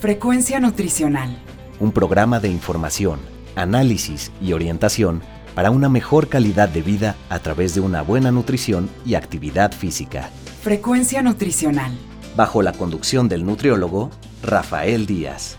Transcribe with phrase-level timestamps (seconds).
[0.00, 1.36] Frecuencia Nutricional.
[1.78, 3.20] Un programa de información,
[3.54, 5.20] análisis y orientación
[5.54, 10.30] para una mejor calidad de vida a través de una buena nutrición y actividad física.
[10.62, 11.92] Frecuencia Nutricional.
[12.34, 14.08] Bajo la conducción del nutriólogo
[14.42, 15.58] Rafael Díaz.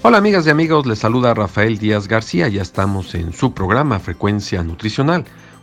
[0.00, 4.62] Hola amigas y amigos, les saluda Rafael Díaz García, ya estamos en su programa Frecuencia
[4.62, 5.26] Nutricional,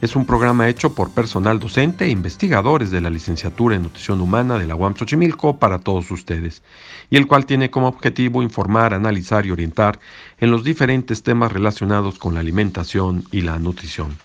[0.00, 4.58] es un programa hecho por personal docente e investigadores de la licenciatura en nutrición humana
[4.58, 6.62] de la UAM Xochimilco para todos ustedes,
[7.10, 10.00] y el cual tiene como objetivo informar, analizar y orientar
[10.38, 14.16] en los diferentes temas relacionados con la alimentación y la nutrición.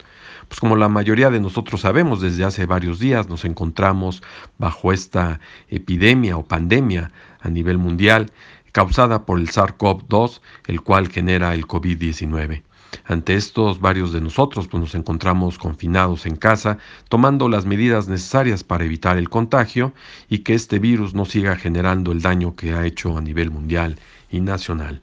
[0.48, 4.24] Pues como la mayoría de nosotros sabemos, desde hace varios días nos encontramos
[4.58, 7.12] bajo esta epidemia o pandemia
[7.42, 8.32] a nivel mundial
[8.72, 12.65] causada por el SARS-CoV-2, el cual genera el COVID-19.
[13.04, 16.78] Ante estos, varios de nosotros pues, nos encontramos confinados en casa,
[17.10, 19.94] tomando las medidas necesarias para evitar el contagio
[20.30, 24.00] y que este virus no siga generando el daño que ha hecho a nivel mundial
[24.32, 25.02] y nacional.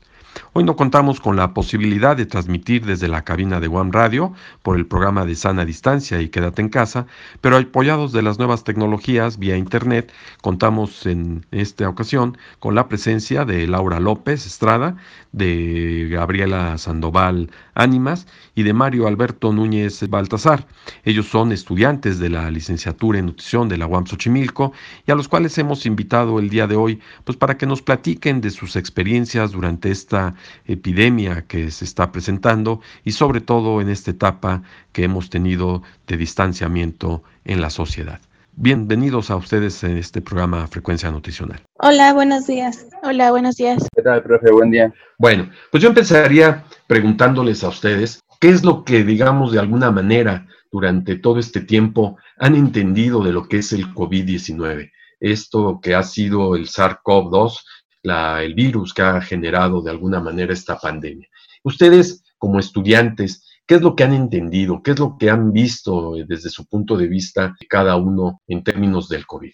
[0.55, 4.77] Hoy no contamos con la posibilidad de transmitir desde la cabina de One Radio por
[4.77, 7.07] el programa de sana distancia y quédate en casa,
[7.41, 13.45] pero apoyados de las nuevas tecnologías vía Internet, contamos en esta ocasión con la presencia
[13.45, 14.97] de Laura López Estrada,
[15.33, 20.67] de Gabriela Sandoval Ánimas y de Mario Alberto Núñez Baltasar.
[21.05, 24.73] Ellos son estudiantes de la licenciatura en nutrición de la UAM Xochimilco
[25.07, 28.43] y a los cuales hemos invitado el día de hoy pues para que nos platiquen
[28.43, 30.22] de sus experiencias durante esta
[30.67, 34.63] epidemia que se está presentando y sobre todo en esta etapa
[34.93, 38.21] que hemos tenido de distanciamiento en la sociedad.
[38.55, 41.63] Bienvenidos a ustedes en este programa Frecuencia Nutricional.
[41.79, 42.87] Hola, buenos días.
[43.03, 43.89] Hola, buenos días.
[43.95, 44.53] ¿Qué tal, profe?
[44.53, 44.93] Buen día.
[45.19, 50.47] Bueno, pues yo empezaría preguntándoles a ustedes qué es lo que, digamos, de alguna manera
[50.71, 54.91] durante todo este tiempo han entendido de lo que es el COVID-19.
[55.21, 57.59] Esto que ha sido el SARS-CoV-2
[58.03, 61.29] el virus que ha generado de alguna manera esta pandemia.
[61.63, 64.83] Ustedes, como estudiantes, ¿qué es lo que han entendido?
[64.83, 69.09] ¿Qué es lo que han visto desde su punto de vista cada uno en términos
[69.09, 69.53] del COVID?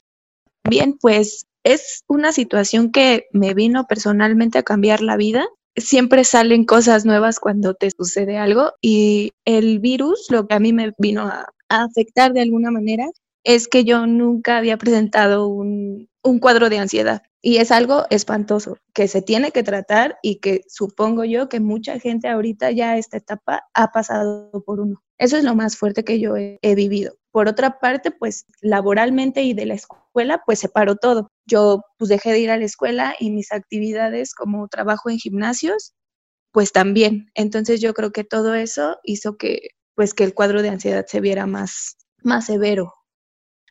[0.69, 5.47] Bien, pues es una situación que me vino personalmente a cambiar la vida.
[5.77, 10.73] Siempre salen cosas nuevas cuando te sucede algo y el virus, lo que a mí
[10.73, 13.05] me vino a, afectar de alguna manera,
[13.45, 17.23] es que yo nunca había presentado un, un cuadro de ansiedad.
[17.41, 21.99] Y es algo espantoso que se tiene que tratar y que supongo yo que mucha
[22.01, 25.03] gente ahorita ya esta etapa ha pasado por uno.
[25.19, 27.15] Eso es lo más fuerte que yo he, vivido.
[27.31, 31.31] Por otra parte, pues laboralmente y de la escuela, pues se paró todo.
[31.47, 35.95] Yo pues dejé de ir a la escuela y mis actividades como trabajo en gimnasios,
[36.53, 37.31] pues también.
[37.35, 41.21] Entonces yo creo que todo eso hizo que pues que el cuadro de ansiedad se
[41.21, 42.98] viera más, más severo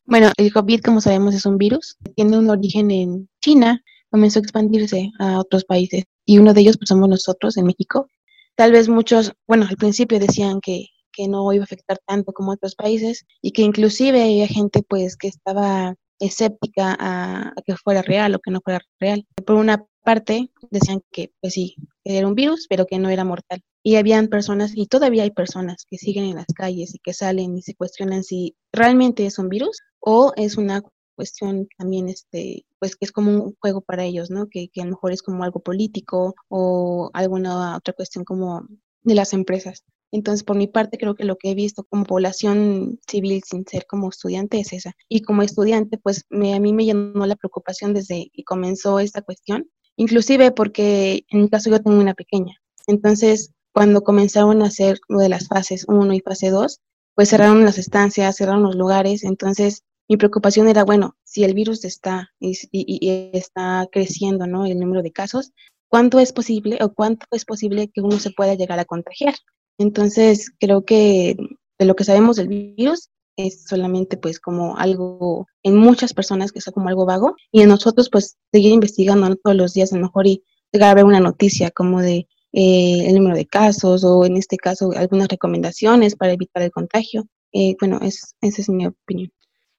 [0.07, 1.97] bueno, el COVID, como sabemos, es un virus.
[2.16, 6.78] Tiene un origen en China, comenzó a expandirse a otros países y uno de ellos
[6.78, 8.07] pues, somos nosotros en México.
[8.56, 12.53] Tal vez muchos, bueno, al principio decían que, que no iba a afectar tanto como
[12.53, 18.01] otros países y que inclusive había gente pues que estaba escéptica a, a, que fuera
[18.01, 19.28] real o que no fuera real.
[19.45, 21.75] Por una parte decían que pues sí,
[22.07, 23.62] que era un virus, pero que no era mortal.
[23.84, 27.57] Y habían personas, y todavía hay personas que siguen en las calles y que salen
[27.57, 30.81] y se cuestionan si realmente es un virus o es una
[31.16, 34.47] cuestión también, este, pues que es como un juego para ellos, ¿no?
[34.50, 38.66] Que, que a lo mejor es como algo político o alguna otra cuestión como
[39.03, 39.84] de las empresas.
[40.12, 43.85] Entonces, por mi parte, creo que lo que he visto como población civil sin ser
[43.85, 44.94] como estudiante es esa.
[45.10, 49.21] Y como estudiante, pues me, a mí me llenó la preocupación desde que comenzó esta
[49.21, 52.56] cuestión, inclusive porque en mi caso yo tengo una pequeña.
[52.88, 56.80] Entonces, cuando comenzaron a hacer lo de las fases 1 y fase 2,
[57.16, 61.84] pues cerraron las estancias, cerraron los lugares, entonces mi preocupación era, bueno, si el virus
[61.84, 64.66] está y, está creciendo, ¿no?
[64.66, 65.52] El número de casos,
[65.90, 69.36] ¿cuánto es posible o cuánto es posible que uno se pueda llegar a contagiar?
[69.78, 71.36] Entonces, creo que
[71.78, 76.60] de lo que sabemos del virus es solamente pues como algo en muchas personas que
[76.60, 80.01] es como algo vago y en nosotros pues seguir investigando todos los días a lo
[80.01, 84.25] mejor y llegar a ver una noticia como de eh, el número de casos o
[84.25, 87.28] en este caso algunas recomendaciones para evitar el contagio.
[87.54, 89.31] Eh, bueno, es, esa es mi opinión.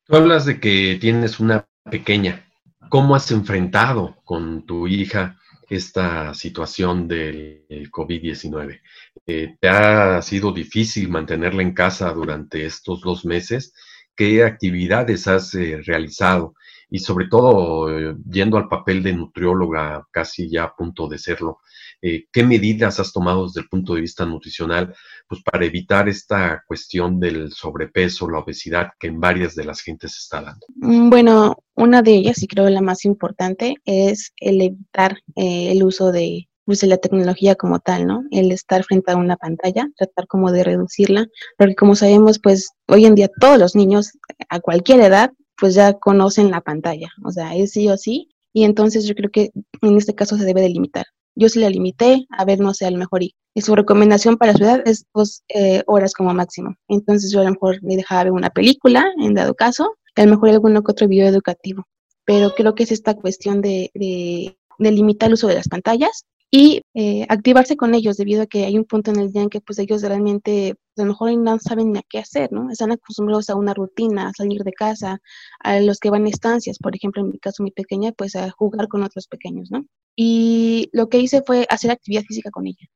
[0.05, 2.47] Tú hablas de que tienes una pequeña.
[2.89, 5.39] ¿Cómo has enfrentado con tu hija
[5.69, 8.81] esta situación del COVID-19?
[9.27, 13.75] Eh, ¿Te ha sido difícil mantenerla en casa durante estos dos meses?
[14.17, 16.55] ¿Qué actividades has eh, realizado?
[16.91, 21.61] Y sobre todo, eh, yendo al papel de nutrióloga, casi ya a punto de serlo,
[22.01, 24.95] eh, ¿qué medidas has tomado desde el punto de vista nutricional
[25.29, 30.17] pues, para evitar esta cuestión del sobrepeso, la obesidad que en varias de las gentes
[30.17, 30.67] está dando?
[30.77, 35.83] Mm, bueno, una de ellas, y creo la más importante, es el evitar eh, el
[35.83, 38.25] uso de, pues, de la tecnología como tal, ¿no?
[38.31, 41.27] El estar frente a una pantalla, tratar como de reducirla,
[41.57, 44.13] porque como sabemos, pues hoy en día todos los niños
[44.49, 48.65] a cualquier edad, pues ya conocen la pantalla, o sea, es sí o sí, y
[48.65, 49.51] entonces yo creo que
[49.83, 51.07] en este caso se debe de limitar.
[51.35, 54.53] Yo sí la limité, a ver, no sé, a lo mejor, y, su recomendación para
[54.53, 56.77] su edad es dos eh, horas como máximo.
[56.87, 60.31] Entonces yo a lo mejor le dejaba ver una película, en dado caso, a lo
[60.31, 61.85] mejor que otro video educativo.
[62.25, 66.25] Pero creo que es esta cuestión de, de, de limitar el uso de las pantallas
[66.51, 69.51] y eh, activarse con ellos debido a que hay un punto en el día en
[69.51, 72.71] que pues ellos realmente pues, a lo mejor no saben ni a qué hacer, ¿no?
[72.71, 75.21] Están acostumbrados a una rutina, a salir de casa,
[75.61, 78.51] a los que van a estancias, por ejemplo, en mi caso mi pequeña, pues a
[78.51, 79.85] jugar con otros pequeños, ¿no?
[80.17, 82.87] Y lo que hice fue hacer actividad física con ella.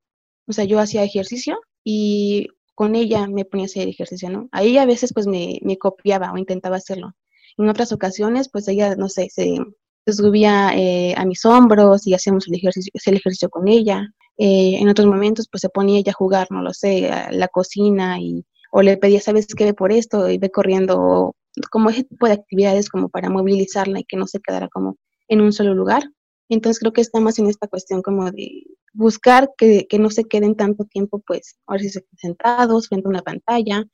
[0.46, 4.49] O sea, yo hacía ejercicio y con ella me ponía a hacer ejercicio, ¿no?
[4.52, 7.12] Ahí a veces pues me, me copiaba o intentaba hacerlo.
[7.58, 9.58] En otras ocasiones, pues ella, no sé, se,
[10.06, 14.08] subía eh, a mis hombros y hacíamos el ejercicio, el ejercicio con ella.
[14.38, 17.49] Eh, en otros momentos, pues se ponía ella a jugar, no lo sé, a la
[17.49, 19.64] cocina y o le pedía, ¿sabes qué?
[19.66, 21.37] Ve por esto y ve corriendo,
[21.70, 24.96] como ese tipo de actividades como para movilizarla y que no se quedara como
[25.28, 26.04] en un solo lugar.
[26.49, 28.64] Entonces creo que está más en esta cuestión como de
[28.94, 33.22] buscar que, que no se queden tanto tiempo, pues, ahora sí sentados frente a una
[33.22, 33.84] pantalla.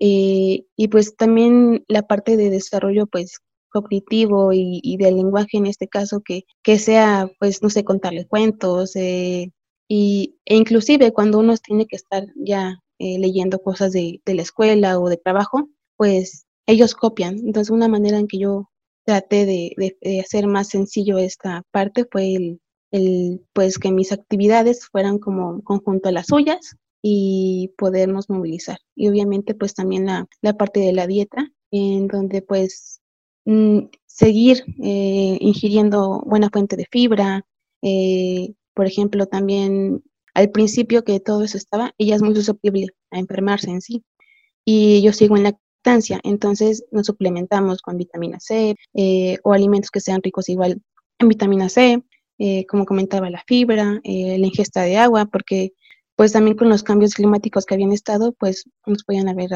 [0.00, 3.40] Eh, y pues también la parte de desarrollo, pues,
[3.70, 8.96] cognitivo y, del lenguaje en este caso que, que sea, pues, no sé, contarle cuentos
[8.96, 9.52] eh,
[9.88, 14.42] y, e inclusive cuando uno tiene que estar ya eh, leyendo cosas de, de, la
[14.42, 17.38] escuela o de trabajo, pues ellos copian.
[17.38, 18.70] Entonces una manera en que yo
[19.04, 22.60] traté de, de hacer más sencillo esta parte fue el,
[22.90, 28.78] el, pues que mis actividades fueran como conjunto a las suyas y podernos movilizar.
[28.94, 32.97] Y obviamente pues también la, la parte de la dieta, en donde pues
[33.48, 37.46] Mm, seguir eh, ingiriendo buena fuente de fibra.
[37.82, 40.02] Eh, por ejemplo, también
[40.34, 44.04] al principio que todo eso estaba, ella es muy susceptible a enfermarse en sí.
[44.66, 50.00] Y yo sigo en lactancia, entonces nos suplementamos con vitamina C eh, o alimentos que
[50.00, 50.82] sean ricos igual
[51.18, 52.02] en vitamina C,
[52.68, 55.72] como comentaba la fibra, la ingesta de agua, porque
[56.16, 59.50] pues también con los cambios climáticos que habían estado, pues nos podían haber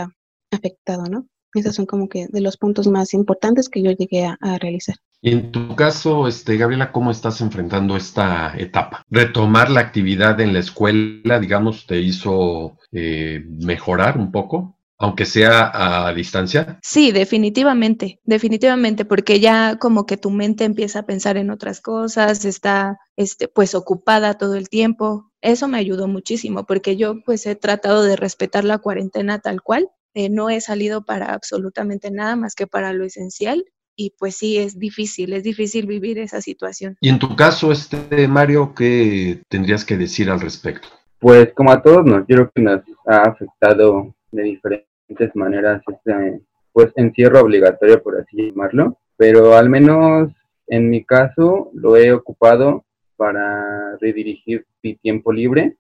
[0.51, 1.29] afectado, ¿no?
[1.55, 4.97] Esos son como que de los puntos más importantes que yo llegué a, a, realizar.
[5.21, 9.05] Y en tu caso, este, Gabriela, ¿cómo estás enfrentando esta etapa?
[9.11, 14.77] ¿Retomar la actividad en la escuela, digamos, te hizo eh, mejorar un poco?
[15.03, 16.79] aunque sea a distancia?
[16.81, 22.45] Sí, definitivamente, definitivamente, porque ya como que tu mente empieza a pensar en otras cosas,
[22.45, 25.33] está este, pues ocupada todo el tiempo.
[25.41, 29.89] Eso me ayudó muchísimo, porque yo pues he tratado de respetar la cuarentena tal cual
[30.15, 33.65] eh, no he salido para absolutamente nada más que para lo esencial
[33.97, 36.97] y pues sí, es difícil, es difícil vivir esa situación.
[37.01, 40.89] Y en tu caso, este Mario, ¿qué tendrías que decir al respecto?
[41.19, 46.41] Pues como a todos, nos, yo creo que nos ha afectado de diferentes maneras este
[46.73, 50.33] pues encierro obligatorio, por así llamarlo, pero al menos
[50.67, 52.85] en mi caso lo he ocupado
[53.17, 55.77] para redirigir mi tiempo libre,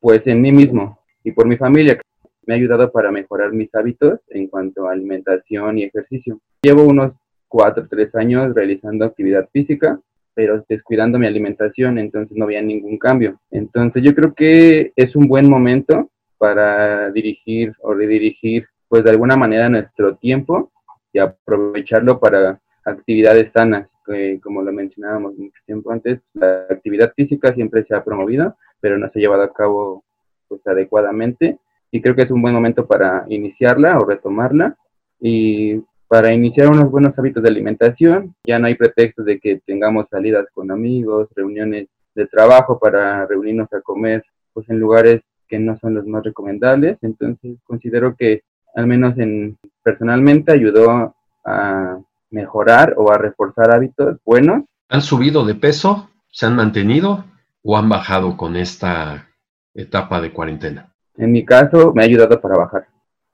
[0.00, 1.98] pues en mí mismo y por mi familia,
[2.46, 6.40] me ha ayudado para mejorar mis hábitos en cuanto a alimentación y ejercicio.
[6.62, 7.12] Llevo unos
[7.48, 10.00] cuatro o tres años realizando actividad física,
[10.34, 13.40] pero descuidando mi alimentación, entonces no había ningún cambio.
[13.50, 19.36] Entonces yo creo que es un buen momento para dirigir o redirigir, pues de alguna
[19.36, 20.72] manera, nuestro tiempo
[21.12, 23.88] y aprovecharlo para actividades sanas.
[24.06, 28.98] Que, como lo mencionábamos mucho tiempo antes, la actividad física siempre se ha promovido, pero
[28.98, 30.04] no se ha llevado a cabo
[30.46, 31.58] pues adecuadamente
[31.94, 34.76] y creo que es un buen momento para iniciarla o retomarla
[35.20, 38.34] y para iniciar unos buenos hábitos de alimentación.
[38.44, 41.86] Ya no hay pretextos de que tengamos salidas con amigos, reuniones
[42.16, 46.98] de trabajo para reunirnos a comer pues en lugares que no son los más recomendables.
[47.00, 48.42] Entonces considero que
[48.74, 54.64] al menos en personalmente ayudó a mejorar o a reforzar hábitos buenos.
[54.88, 56.10] ¿Han subido de peso?
[56.32, 57.24] ¿Se han mantenido
[57.62, 59.28] o han bajado con esta
[59.74, 60.93] etapa de cuarentena?
[61.16, 62.86] En mi caso, me ha ayudado para bajar.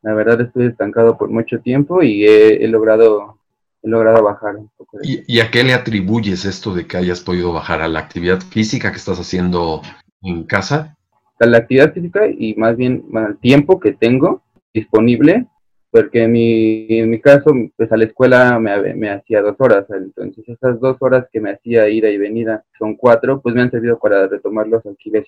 [0.03, 3.39] La verdad, estoy estancado por mucho tiempo y he, he logrado
[3.83, 4.99] he logrado bajar un poco.
[5.03, 7.81] ¿Y, ¿Y, a qué le atribuyes esto de que hayas podido bajar?
[7.81, 9.83] ¿A la actividad física que estás haciendo
[10.23, 10.97] en casa?
[11.39, 14.43] A la actividad física y más bien al tiempo que tengo
[14.75, 15.47] disponible
[15.91, 19.87] porque en mi, en mi caso, pues a la escuela me, me, hacía dos horas,
[19.91, 23.71] entonces esas dos horas que me hacía ida y venida son cuatro, pues me han
[23.71, 25.27] servido para retomar los alquileres.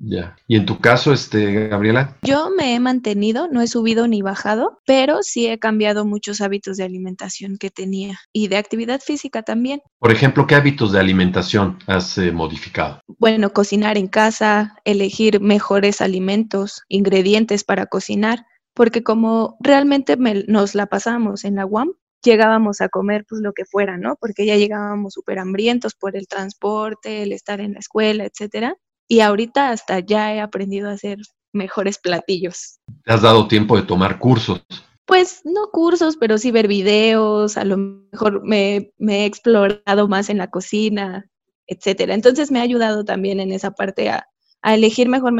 [0.00, 0.36] Ya.
[0.46, 2.16] ¿Y en tu caso, este, Gabriela?
[2.22, 6.76] Yo me he mantenido, no he subido ni bajado, pero sí he cambiado muchos hábitos
[6.76, 9.82] de alimentación que tenía y de actividad física también.
[9.98, 13.00] Por ejemplo, ¿qué hábitos de alimentación has eh, modificado?
[13.18, 18.46] Bueno, cocinar en casa, elegir mejores alimentos, ingredientes para cocinar
[18.76, 20.16] porque como realmente
[20.46, 24.16] nos la pasamos en la UAM, llegábamos a comer pues lo que fuera, ¿no?
[24.20, 28.76] Porque ya llegábamos súper hambrientos por el transporte, el estar en la escuela, etcétera.
[29.08, 31.18] Y ahorita hasta ya he aprendido a hacer
[31.54, 32.80] mejores platillos.
[33.02, 34.62] ¿Te has dado tiempo de tomar cursos?
[35.06, 40.36] Pues no cursos, pero sí ver videos, a lo mejor me, he explorado más en
[40.36, 41.30] la cocina,
[41.66, 42.12] etcétera.
[42.12, 44.26] Entonces me ha ayudado también en esa parte a,
[44.60, 45.32] a elegir mejor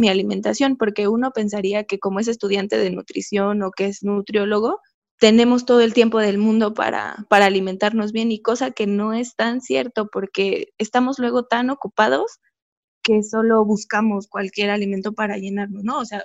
[0.00, 4.80] mi, alimentación, porque uno pensaría que como es estudiante de nutrición o que es nutriólogo,
[5.18, 9.36] tenemos todo el tiempo del mundo para, para alimentarnos bien y cosa que no es
[9.36, 12.40] tan cierto porque estamos luego tan ocupados
[13.02, 15.98] que solo buscamos cualquier alimento para llenarnos, ¿no?
[15.98, 16.22] O sea,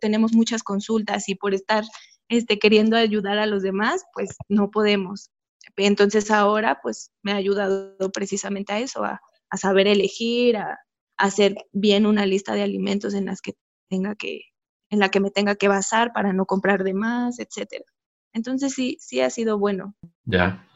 [0.00, 1.84] tenemos muchas consultas y por estar
[2.28, 5.30] este, queriendo ayudar a los demás, pues no podemos.
[5.76, 9.20] Entonces ahora, pues me ha ayudado precisamente a eso, a,
[9.50, 10.78] a saber elegir, a,
[11.18, 13.54] hacer bien una lista de alimentos en las que
[13.88, 14.42] tenga que,
[14.90, 17.84] en la que me tenga que basar para no comprar de más, etcétera.
[18.32, 19.94] Entonces sí, sí ha sido bueno.
[20.24, 20.66] Ya.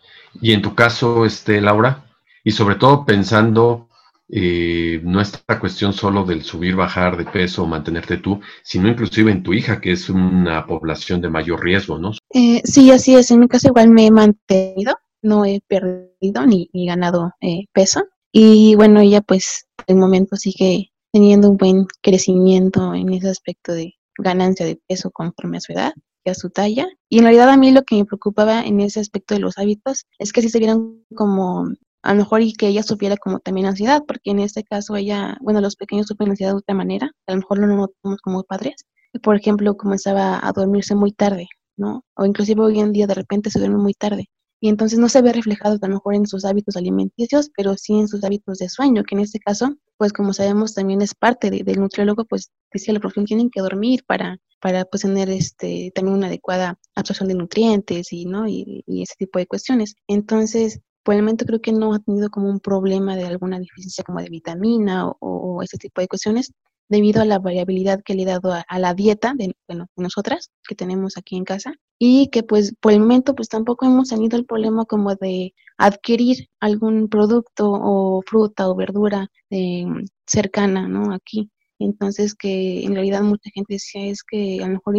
[0.40, 2.04] Y en tu caso, este, Laura,
[2.44, 3.88] y sobre todo pensando
[4.34, 9.42] eh, no esta cuestión solo del subir, bajar de peso, mantenerte tú, sino inclusive en
[9.42, 12.12] tu hija, que es una población de mayor riesgo, ¿no?
[12.30, 13.30] Eh, sí, así es.
[13.30, 18.04] En mi caso igual me he mantenido, no he perdido ni, ganado eh, peso.
[18.32, 23.94] Y bueno, ella pues el momento sigue teniendo un buen crecimiento en ese aspecto de
[24.18, 25.92] ganancia de peso conforme a su edad
[26.24, 26.88] y a su talla.
[27.10, 30.06] Y en realidad a mí lo que me preocupaba en ese aspecto de los hábitos
[30.18, 31.68] es que si se vieran como
[32.02, 35.36] a lo mejor y que ella supiera como también ansiedad, porque en este caso ella,
[35.42, 38.42] bueno, los pequeños sufren ansiedad de otra manera, a lo mejor no lo notamos como
[38.44, 38.86] padres.
[39.22, 42.02] Por ejemplo, comenzaba a dormirse muy tarde, ¿no?
[42.16, 44.30] O inclusive hoy en día de repente se duerme muy tarde
[44.62, 47.94] y entonces no se ve reflejado a lo mejor en sus hábitos alimenticios, pero sí
[47.94, 51.50] en sus hábitos de sueño, que en este caso, pues como sabemos también es parte
[51.50, 56.16] del nutriólogo, pues decía la profesión, tienen que dormir para, para pues tener este, también
[56.16, 58.46] una adecuada absorción de nutrientes y, ¿no?
[58.46, 59.96] y, ese tipo de cuestiones.
[60.06, 64.04] Entonces, por el momento creo que no ha tenido como un problema de alguna deficiencia
[64.04, 66.52] como de vitamina o, ese tipo de cuestiones,
[66.88, 70.52] debido a la variabilidad que le he dado a, la dieta de, bueno, de nosotras
[70.68, 74.36] que tenemos aquí en casa y que pues por el momento pues tampoco hemos tenido
[74.36, 79.86] el problema como de adquirir algún producto o fruta o verdura eh,
[80.26, 81.14] cercana, ¿no?
[81.14, 81.48] Aquí.
[81.78, 84.96] Entonces que en realidad mucha gente decía es que a lo mejor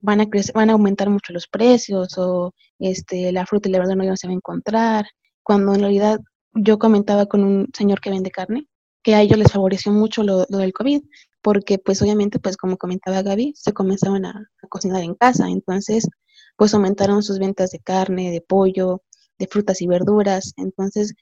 [0.00, 3.78] van a crecer, van a aumentar mucho los precios o este la fruta y la
[3.80, 5.06] verdura no se va a encontrar,
[5.42, 6.20] cuando en realidad
[6.54, 8.68] yo comentaba con un señor que vende carne
[9.02, 11.00] que a ellos les favoreció mucho lo, del COVID,
[11.40, 16.08] porque pues obviamente, pues como comentaba Gaby, se comenzaban a, cocinar en casa, entonces
[16.56, 19.02] pues aumentaron sus ventas de carne, de pollo,
[19.38, 21.14] de frutas y verduras, entonces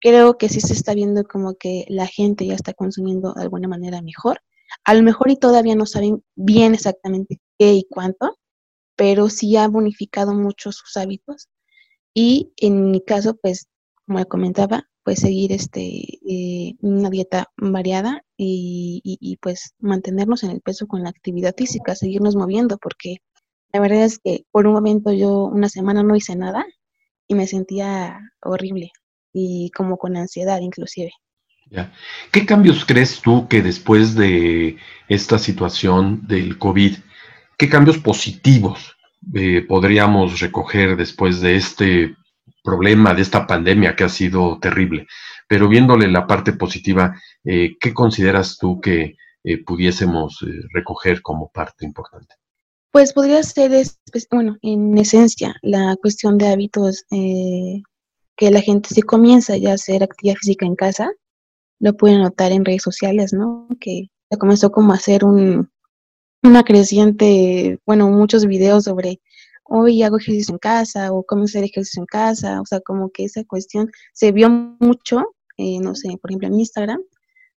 [0.00, 3.68] creo que sí se está viendo como que la gente ya está consumiendo de alguna
[3.68, 4.40] manera mejor.
[4.84, 8.36] A lo mejor y todavía no saben bien exactamente qué y cuánto,
[8.96, 11.48] pero sí ha bonificado mucho sus hábitos.
[12.14, 13.68] Y en mi caso, pues,
[14.06, 15.80] como comentaba, pues seguir este,
[16.28, 22.36] eh, una dieta variada y, pues mantenernos en el peso con la actividad física, seguirnos
[22.36, 23.18] moviendo, porque
[23.72, 26.64] la verdad es que por un momento yo una semana no hice nada
[27.28, 28.90] y me sentía horrible
[29.32, 31.12] y como con ansiedad inclusive.
[32.32, 34.76] ¿Qué cambios crees tú que después de
[35.08, 36.96] esta situación del COVID,
[37.56, 38.96] qué cambios positivos
[39.34, 42.16] eh, podríamos recoger después de este
[42.64, 45.06] problema de esta pandemia que ha sido terrible.
[45.46, 51.84] Pero viéndole la parte positiva, eh, ¿qué consideras tú que eh, pudiésemos recoger como parte
[51.84, 52.39] importante?
[52.92, 53.70] Pues podría ser,
[54.30, 60.02] bueno, en esencia, la cuestión de hábitos que la gente si comienza ya a hacer
[60.02, 61.12] actividad física en casa,
[61.78, 63.68] lo pueden notar en redes sociales, ¿no?
[63.80, 65.70] Que ya comenzó como a hacer un,
[66.42, 69.20] una creciente, bueno, muchos videos sobre
[69.64, 73.24] hoy hago ejercicio en casa o cómo hacer ejercicio en casa, o sea, como que
[73.24, 77.00] esa cuestión se vio mucho, eh, no sé, por ejemplo en Instagram,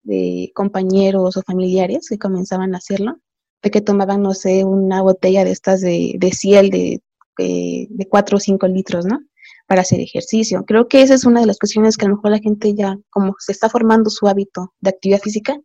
[0.03, 3.17] de compañeros o familiares que comenzaban a hacerlo,
[3.63, 7.01] de que tomaban, no sé, una botella de estas de, de ciel de,
[7.37, 9.19] de, de 4 o 5 litros, ¿no?
[9.67, 10.65] para hacer ejercicio.
[10.65, 12.97] Creo que esa es una de las cuestiones que a lo mejor la gente ya,
[13.09, 15.57] como se está formando su hábito de actividad física,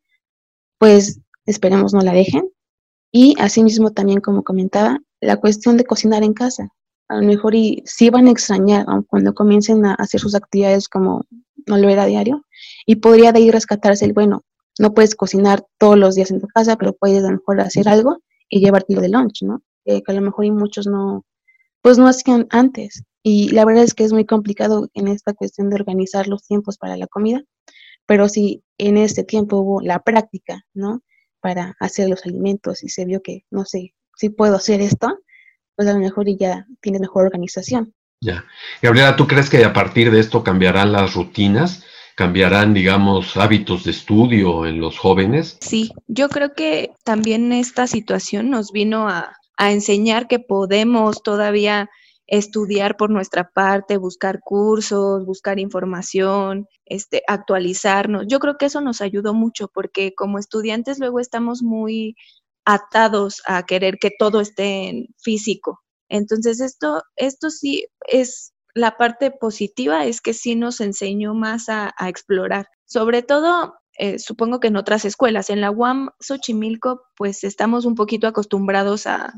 [0.78, 2.49] pues esperemos no la dejen.
[3.11, 6.69] Y asimismo también, como comentaba, la cuestión de cocinar en casa.
[7.09, 11.25] A lo mejor y sí van a extrañar cuando comiencen a hacer sus actividades como
[11.67, 12.45] no lo era diario,
[12.87, 14.43] y podría de ahí rescatarse el, bueno,
[14.78, 17.88] no puedes cocinar todos los días en tu casa, pero puedes a lo mejor hacer
[17.88, 18.18] algo
[18.49, 19.62] y llevártelo de lunch, ¿no?
[19.85, 21.25] que a lo mejor y muchos no,
[21.82, 23.04] pues no hacían antes.
[23.23, 26.78] Y la verdad es que es muy complicado en esta cuestión de organizar los tiempos
[26.78, 27.42] para la comida,
[28.06, 31.02] pero si en este tiempo hubo la práctica, ¿no?
[31.40, 35.18] Para hacer los alimentos y se vio que, no sé, si puedo hacer esto,
[35.76, 37.94] pues a lo mejor y ya tiene mejor organización.
[38.20, 38.44] Ya.
[38.82, 41.85] Gabriela, ¿tú crees que a partir de esto cambiarán las rutinas?
[42.18, 45.56] ¿Cambiarán, digamos, hábitos de estudio en los jóvenes?
[45.60, 51.88] Sí, yo creo que también esta situación nos vino a, enseñar que podemos todavía
[52.26, 58.25] estudiar por nuestra parte, buscar cursos, buscar información, este, actualizarnos.
[58.26, 62.16] Yo creo que eso nos ayudó mucho porque como estudiantes luego estamos muy
[62.64, 65.82] atados a querer que todo esté en físico.
[66.08, 71.94] Entonces esto, esto sí es la parte positiva, es que sí nos enseñó más a,
[72.08, 72.68] explorar.
[72.87, 77.94] Sobre todo, eh, supongo que en otras escuelas, en la UAM Xochimilco, pues estamos un
[77.94, 79.35] poquito acostumbrados a,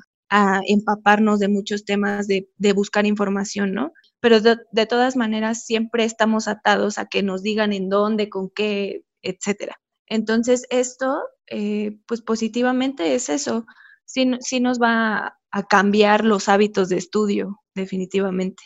[0.68, 3.92] empaparnos de muchos temas, de, buscar información, ¿no?
[4.20, 9.02] Pero de, todas maneras siempre estamos atados a que nos digan en dónde, con qué,
[9.22, 9.80] etcétera.
[10.06, 13.66] Entonces esto, eh, pues positivamente es eso,
[14.04, 18.62] sí nos va a cambiar los hábitos de estudio, definitivamente.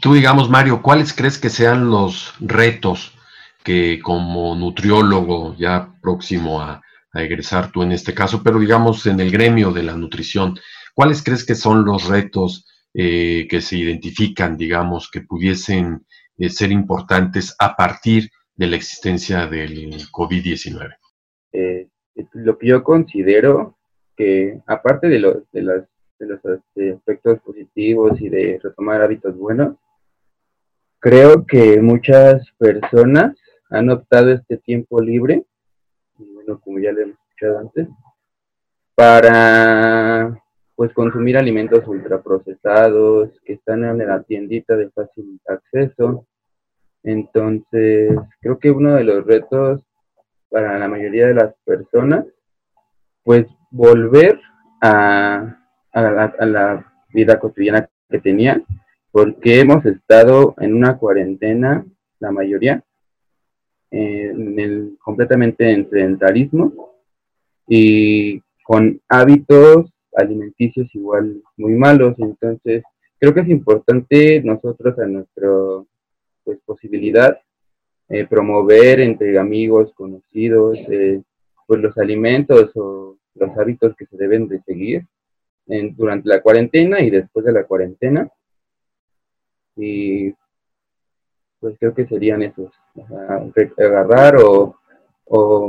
[0.00, 3.12] Tú, digamos, Mario, ¿cuáles crees que sean los retos
[3.64, 6.82] que como nutriólogo ya próximo a,
[7.12, 10.58] a egresar tú en este caso, pero digamos en el gremio de la nutrición,
[10.94, 16.06] ¿cuáles crees que son los retos eh, que se identifican, digamos, que pudiesen
[16.38, 20.96] eh, ser importantes a partir de la existencia del COVID-19?
[21.52, 21.88] Eh,
[22.34, 23.78] lo que yo considero
[24.16, 25.84] que, aparte de, los de,
[26.26, 29.76] los este, aspectos positivos y de retomar hábitos buenos,
[30.98, 33.36] creo que muchas personas
[33.70, 35.44] han optado este tiempo libre
[36.58, 37.88] como ya le hemos escuchado antes,
[38.94, 40.42] para
[40.74, 46.26] pues consumir alimentos ultraprocesados que están en la tiendita de fácil acceso.
[47.02, 49.82] Entonces, creo que uno de los retos
[50.48, 52.26] para la mayoría de las personas,
[53.22, 54.40] pues volver
[54.82, 55.59] a,
[55.92, 58.64] a la vida cotidiana que tenían,
[59.10, 61.84] porque hemos estado en una cuarentena,
[62.20, 62.84] la mayoría,
[63.90, 66.92] en el, completamente en sedentarismo
[67.66, 72.14] y con hábitos alimenticios igual muy malos.
[72.18, 72.84] Entonces,
[73.18, 75.48] creo que es importante nosotros a nuestra
[76.44, 77.38] pues, posibilidad
[78.08, 81.22] eh, promover entre amigos, conocidos, eh,
[81.66, 85.06] pues los alimentos o los hábitos que se deben de seguir
[85.66, 88.28] en, durante la cuarentena y después de la cuarentena.
[89.76, 90.34] Y
[91.60, 92.72] pues creo que serían esos,
[93.78, 94.76] agarrar o,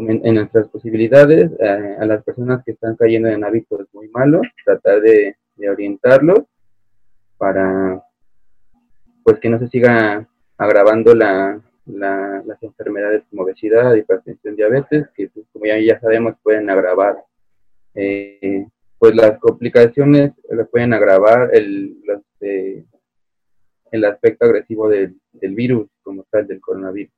[0.07, 5.01] en, nuestras posibilidades eh, a las personas que están cayendo en hábitos muy malos, tratar
[5.01, 5.35] de,
[5.69, 6.39] orientarlos
[7.37, 8.01] para
[9.23, 10.27] pues que no se siga
[10.57, 16.67] agravando la, las enfermedades como obesidad, hipertensión, diabetes, que pues, como ya, ya sabemos pueden
[16.69, 17.23] agravar
[17.93, 18.65] eh,
[19.01, 20.33] pues las complicaciones,
[20.69, 22.85] pueden agravar el, los, eh,
[23.91, 27.11] el aspecto agresivo del, virus como tal, del coronavirus.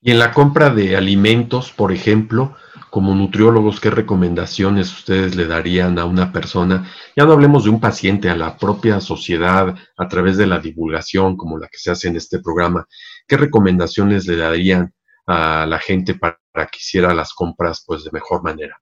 [0.00, 2.56] Y en la compra de alimentos, por ejemplo,
[2.88, 6.90] como nutriólogos, ¿qué recomendaciones ustedes le darían a una persona?
[7.14, 11.36] Ya no hablemos de un paciente, a la propia sociedad, a través de la divulgación
[11.36, 12.88] como la que se hace en este programa.
[13.26, 14.94] ¿Qué recomendaciones le darían
[15.26, 18.80] a la gente para, que hiciera las compras pues de mejor manera?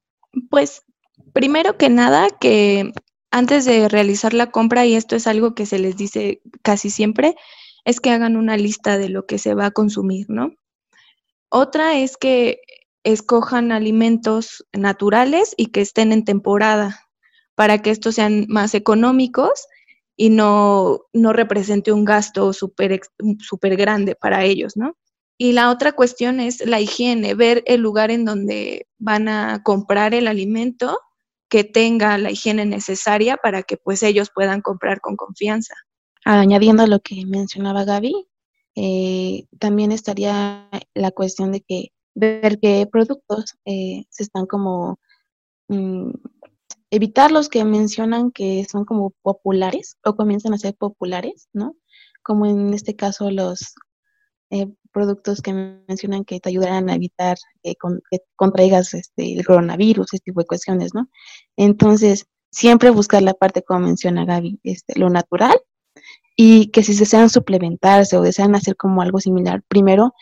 [0.49, 0.85] Pues
[1.37, 2.95] primero que nada, que
[3.31, 7.37] antes de realizar la compra, y esto es algo que se les dice casi siempre,
[7.85, 10.55] es que hagan una lista de lo que se va a consumir, ¿no?
[11.51, 12.63] Otra es que
[13.05, 17.03] escojan alimentos naturales y que estén en temporada
[17.55, 19.67] para que estos sean más económicos
[20.17, 23.03] y no, no represente un gasto súper
[23.41, 24.97] super grande para ellos, ¿no?
[25.37, 30.15] Y la otra cuestión es la higiene, ver el lugar en donde van a comprar
[30.15, 30.99] el alimento
[31.49, 35.75] que tenga la higiene necesaria para que pues ellos puedan comprar con confianza.
[36.25, 38.27] Añadiendo a lo que mencionaba Gaby,
[38.75, 44.99] eh, también estaría la cuestión de que ver qué productos eh, se están como
[45.69, 46.11] mm,
[46.91, 51.77] evitar los que mencionan que son como populares o comienzan a ser populares, ¿no?
[52.23, 53.75] Como en este caso los
[54.51, 57.75] eh, productos que mencionan que te ayudarán a evitar que
[58.37, 61.09] contraigas este, el coronavirus, este tipo de cuestiones, ¿no?
[61.57, 65.59] Entonces, siempre buscar la parte, como menciona Gaby, este, lo natural
[66.37, 70.15] y que si desean suplementarse o desean hacer como algo similar, primero,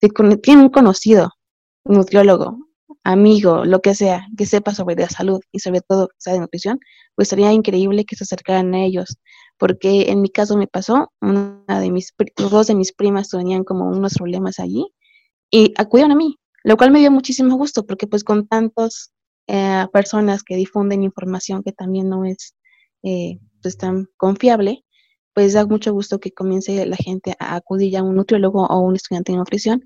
[0.00, 0.08] si
[0.42, 1.30] tienen un conocido,
[1.84, 2.58] nutriólogo,
[3.04, 6.80] amigo, lo que sea, que sepa sobre la salud y sobre todo sea de nutrición,
[7.14, 9.18] pues sería increíble que se acercaran a ellos,
[9.64, 13.88] porque en mi caso me pasó, una de mis, dos de mis primas tenían como
[13.88, 14.92] unos problemas allí
[15.50, 19.14] y acudieron a mí, lo cual me dio muchísimo gusto, porque pues con tantas
[19.46, 22.54] eh, personas que difunden información que también no es
[23.04, 24.84] eh, pues tan confiable,
[25.32, 28.96] pues da mucho gusto que comience la gente a acudir a un nutriólogo o un
[28.96, 29.82] estudiante de nutrición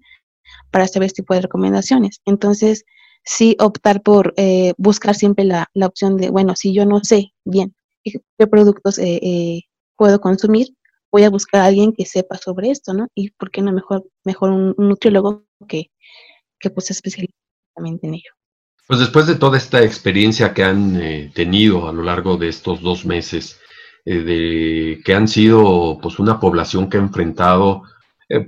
[0.73, 2.21] para saber este tipo de recomendaciones.
[2.25, 2.85] Entonces,
[3.25, 7.33] sí optar por eh, buscar siempre la, la, opción de, bueno, si yo no sé
[7.45, 7.77] bien
[8.39, 9.61] qué productos eh, eh,
[9.99, 10.69] puedo consumir,
[11.13, 13.09] voy a buscar a alguien que sepa sobre esto, ¿no?
[13.15, 15.91] Y por qué no mejor, mejor un, nutriólogo que,
[16.59, 17.35] que pues especializa
[17.77, 18.31] en ello.
[18.87, 23.05] Pues después de toda esta experiencia que han tenido a lo largo de estos dos
[23.05, 23.61] meses,
[24.05, 27.83] de que han sido pues una población que ha enfrentado,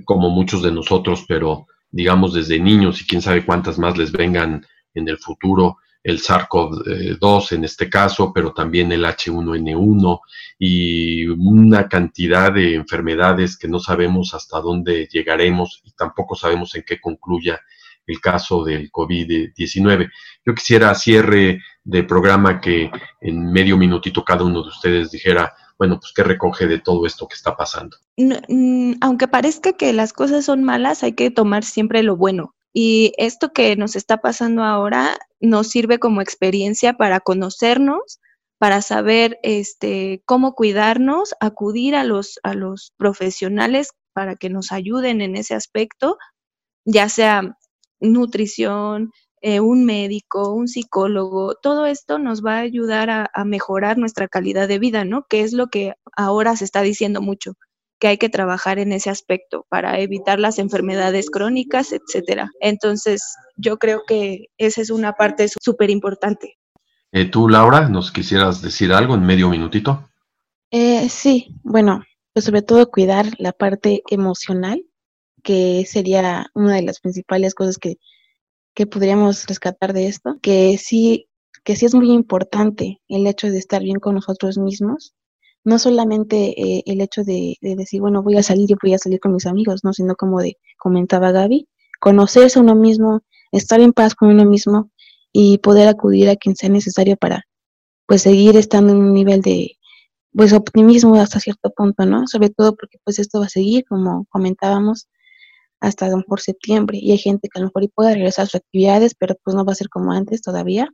[0.05, 4.65] como muchos de nosotros, pero digamos, desde niños y quién sabe cuántas más les vengan
[4.93, 10.19] en el futuro, el SARS-CoV-2 en este caso, pero también el H1N1
[10.59, 16.83] y una cantidad de enfermedades que no sabemos hasta dónde llegaremos y tampoco sabemos en
[16.85, 17.59] qué concluya
[18.07, 20.09] el caso del COVID-19.
[20.45, 22.89] Yo quisiera cierre de programa que
[23.21, 27.27] en medio minutito cada uno de ustedes dijera bueno, pues qué recoge de todo esto
[27.27, 27.97] que está pasando.
[28.15, 32.53] Mm, aunque parezca que las cosas son malas, hay que tomar siempre lo bueno.
[32.73, 38.19] Y esto que nos está pasando ahora nos sirve como experiencia para conocernos,
[38.57, 45.21] para saber este, cómo cuidarnos, acudir a los, a los profesionales para que nos ayuden
[45.21, 46.17] en ese aspecto,
[46.85, 47.57] ya sea
[47.99, 54.27] nutrición, eh, un médico, un psicólogo, todo esto nos va a ayudar a, mejorar nuestra
[54.27, 55.25] calidad de vida, ¿no?
[55.27, 57.53] Que es lo que ahora se está diciendo mucho,
[58.01, 62.51] que hay que trabajar en ese aspecto para evitar las enfermedades crónicas, etcétera.
[62.59, 63.21] Entonces,
[63.55, 66.57] yo creo que esa es una parte súper importante.
[67.13, 70.09] Eh, ¿Tú, Laura, nos quisieras decir algo en medio minutito?
[70.71, 74.83] Eh, sí, bueno, pues sobre todo cuidar la parte emocional,
[75.43, 77.97] que sería una de las principales cosas que
[78.73, 81.27] que podríamos rescatar de esto, que sí,
[81.63, 85.13] que sí es muy importante el hecho de estar bien con nosotros mismos,
[85.63, 89.19] no solamente eh, el hecho de, decir, bueno, voy a salir y voy a salir
[89.19, 91.67] con mis amigos, no, sino como de comentaba Gaby,
[91.99, 93.21] conocerse a uno mismo,
[93.51, 94.91] estar en paz con uno mismo
[95.31, 97.43] y poder acudir a quien sea necesario para
[98.07, 99.77] pues seguir estando en un nivel de
[100.33, 102.27] pues optimismo hasta cierto punto, ¿no?
[102.27, 105.07] Sobre todo porque pues esto va a seguir, como comentábamos,
[105.81, 109.15] hasta por septiembre y hay gente que a lo mejor puede regresar a sus actividades,
[109.17, 110.89] pero pues no va a ser como antes todavía.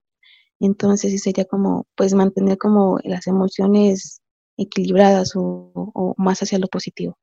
[0.60, 4.21] Entonces sí sería como pues mantener como las emociones
[4.58, 7.17] equilibradas o, más hacia lo positivo.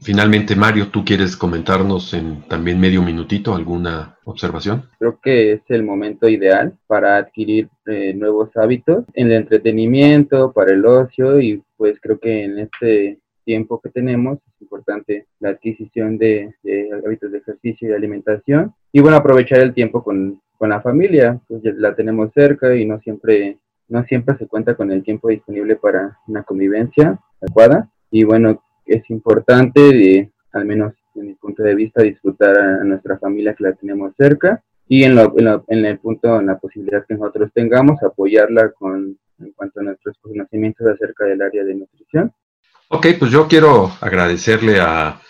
[0.00, 4.90] Finalmente, Mario, ¿tú quieres comentarnos en también medio minutito alguna observación?
[4.98, 10.72] Creo que es el momento ideal para adquirir eh, nuevos hábitos en el entretenimiento, para
[10.72, 16.18] el ocio y pues creo que en este tiempo que tenemos, es importante la adquisición
[16.18, 16.54] de,
[17.04, 18.74] hábitos de ejercicio y de alimentación.
[18.92, 22.98] Y bueno, aprovechar el tiempo con, con la familia, pues la tenemos cerca y no
[23.00, 27.90] siempre, no siempre se cuenta con el tiempo disponible para una convivencia adecuada.
[28.10, 33.18] Y bueno, es importante, de, al menos en mi punto de vista, disfrutar a nuestra
[33.18, 38.02] familia que la tenemos cerca y en, el punto, en la posibilidad que nosotros tengamos,
[38.02, 42.32] apoyarla con en cuanto a nuestros conocimientos acerca del área de nutrición
[42.88, 45.20] Ok, pues yo quiero agradecerle a,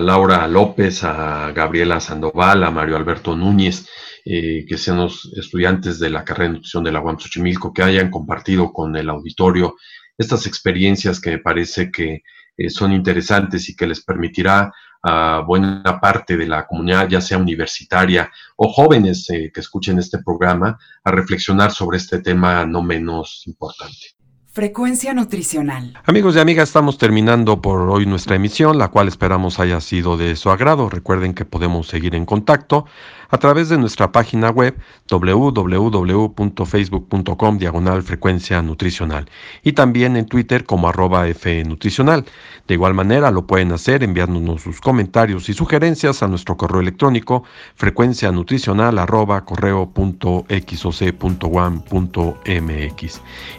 [0.00, 3.88] Laura López, a Gabriela Sandoval, a Mario Alberto Núñez,
[4.24, 7.82] eh, que sean los estudiantes de la carrera de nutrición de la UAM Xochimilco, que
[7.82, 9.76] hayan compartido con el auditorio
[10.16, 12.22] estas experiencias que me parece que
[12.56, 17.36] eh, son interesantes y que les permitirá a buena parte de la comunidad, ya sea
[17.36, 23.42] universitaria o jóvenes eh, que escuchen este programa, a reflexionar sobre este tema no menos
[23.46, 24.14] importante.
[24.54, 25.98] Frecuencia nutricional.
[26.04, 30.36] Amigos y amigas, estamos terminando por hoy nuestra emisión, la cual esperamos haya sido de
[30.36, 30.88] su agrado.
[30.88, 32.86] Recuerden que podemos seguir en contacto
[33.30, 34.76] a través de nuestra página web
[35.10, 39.28] www.facebook.com diagonal frecuencia nutricional
[39.64, 42.24] y también en Twitter como arroba fnutricional.
[42.68, 47.42] De igual manera lo pueden hacer enviándonos sus comentarios y sugerencias a nuestro correo electrónico
[47.74, 49.92] frecuencia nutricional arroba correo.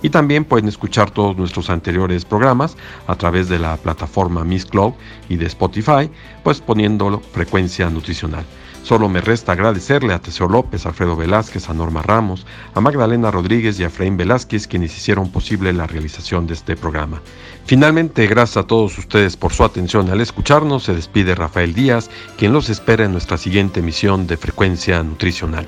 [0.01, 4.93] Y también pueden escuchar todos nuestros anteriores programas a través de la plataforma Miss Club
[5.30, 6.10] y de Spotify,
[6.43, 8.45] pues poniéndolo frecuencia nutricional.
[8.84, 12.45] Solo me resta agradecerle a Teseo López, Alfredo Velázquez, a Norma Ramos,
[12.76, 17.19] a Magdalena Rodríguez y a Efraín Velázquez quienes hicieron posible la realización de este programa.
[17.65, 22.54] Finalmente, gracias a todos ustedes por su atención al escucharnos, se despide Rafael Díaz, quien
[22.54, 25.67] los espera en nuestra siguiente emisión de Frecuencia Nutricional.